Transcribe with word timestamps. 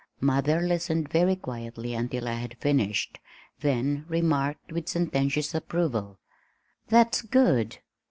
Mother 0.19 0.61
listened 0.61 1.09
very 1.09 1.35
quietly 1.35 1.93
until 1.93 2.27
I 2.27 2.33
had 2.33 2.57
finished, 2.57 3.19
then 3.59 4.05
remarked 4.09 4.71
with 4.71 4.89
sententious 4.89 5.53
approval. 5.53 6.17
"That's 6.89 7.21
good. 7.21 7.77